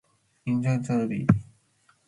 [0.49, 1.19] Icsaquiobi